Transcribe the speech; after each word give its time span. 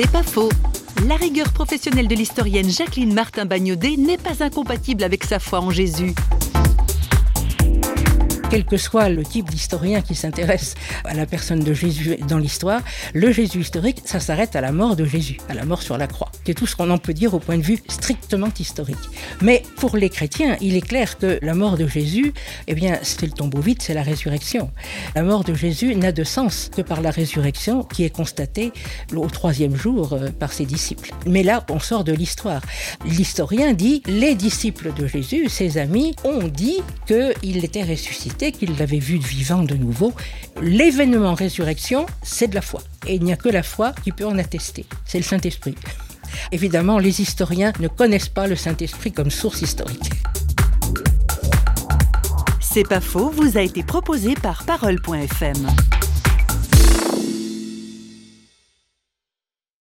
C'est 0.00 0.12
pas 0.12 0.22
faux. 0.22 0.48
La 1.08 1.16
rigueur 1.16 1.52
professionnelle 1.52 2.06
de 2.06 2.14
l'historienne 2.14 2.70
Jacqueline 2.70 3.12
Martin-Bagnodet 3.12 3.96
n'est 3.96 4.16
pas 4.16 4.44
incompatible 4.44 5.02
avec 5.02 5.24
sa 5.24 5.40
foi 5.40 5.58
en 5.58 5.70
Jésus 5.70 6.14
quel 8.50 8.64
que 8.64 8.78
soit 8.78 9.10
le 9.10 9.24
type 9.24 9.50
d'historien 9.50 10.00
qui 10.00 10.14
s'intéresse 10.14 10.74
à 11.04 11.12
la 11.12 11.26
personne 11.26 11.60
de 11.60 11.74
Jésus 11.74 12.16
dans 12.28 12.38
l'histoire, 12.38 12.80
le 13.12 13.30
Jésus 13.30 13.60
historique, 13.60 14.00
ça 14.04 14.20
s'arrête 14.20 14.56
à 14.56 14.62
la 14.62 14.72
mort 14.72 14.96
de 14.96 15.04
Jésus, 15.04 15.38
à 15.50 15.54
la 15.54 15.64
mort 15.64 15.82
sur 15.82 15.98
la 15.98 16.06
croix. 16.06 16.30
C'est 16.46 16.54
tout 16.54 16.66
ce 16.66 16.74
qu'on 16.74 16.88
en 16.90 16.96
peut 16.96 17.12
dire 17.12 17.34
au 17.34 17.40
point 17.40 17.58
de 17.58 17.62
vue 17.62 17.78
strictement 17.88 18.48
historique. 18.58 18.96
Mais 19.42 19.62
pour 19.76 19.96
les 19.96 20.08
chrétiens, 20.08 20.56
il 20.62 20.76
est 20.76 20.86
clair 20.86 21.18
que 21.18 21.38
la 21.42 21.54
mort 21.54 21.76
de 21.76 21.86
Jésus, 21.86 22.32
eh 22.68 22.74
bien, 22.74 22.98
c'est 23.02 23.26
le 23.26 23.32
tombeau 23.32 23.60
vide, 23.60 23.82
c'est 23.82 23.94
la 23.94 24.02
résurrection. 24.02 24.70
La 25.14 25.22
mort 25.22 25.44
de 25.44 25.52
Jésus 25.52 25.94
n'a 25.94 26.12
de 26.12 26.24
sens 26.24 26.70
que 26.74 26.80
par 26.80 27.02
la 27.02 27.10
résurrection 27.10 27.82
qui 27.84 28.04
est 28.04 28.10
constatée 28.10 28.72
au 29.14 29.26
troisième 29.28 29.76
jour 29.76 30.14
euh, 30.14 30.30
par 30.30 30.52
ses 30.52 30.64
disciples. 30.64 31.12
Mais 31.26 31.42
là, 31.42 31.66
on 31.70 31.80
sort 31.80 32.04
de 32.04 32.12
l'histoire. 32.12 32.62
L'historien 33.04 33.74
dit, 33.74 34.02
les 34.06 34.34
disciples 34.34 34.92
de 34.94 35.06
Jésus, 35.06 35.48
ses 35.50 35.76
amis, 35.76 36.14
ont 36.24 36.48
dit 36.48 36.78
qu'il 37.06 37.64
était 37.64 37.82
ressuscité 37.84 38.37
qu'il 38.46 38.76
l'avait 38.76 38.98
vu 38.98 39.18
vivant 39.18 39.62
de 39.62 39.74
nouveau. 39.74 40.12
L'événement 40.62 41.34
résurrection, 41.34 42.06
c'est 42.22 42.48
de 42.48 42.54
la 42.54 42.62
foi. 42.62 42.82
Et 43.06 43.16
il 43.16 43.22
n'y 43.22 43.32
a 43.32 43.36
que 43.36 43.48
la 43.48 43.62
foi 43.62 43.92
qui 44.04 44.12
peut 44.12 44.26
en 44.26 44.38
attester. 44.38 44.86
C'est 45.04 45.18
le 45.18 45.24
Saint-Esprit. 45.24 45.74
Évidemment, 46.52 46.98
les 46.98 47.20
historiens 47.20 47.72
ne 47.80 47.88
connaissent 47.88 48.28
pas 48.28 48.46
le 48.46 48.56
Saint-Esprit 48.56 49.12
comme 49.12 49.30
source 49.30 49.62
historique. 49.62 50.10
C'est 52.60 52.88
pas 52.88 53.00
faux, 53.00 53.30
vous 53.30 53.58
a 53.58 53.62
été 53.62 53.82
proposé 53.82 54.34
par 54.34 54.64
parole.fm. 54.64 55.66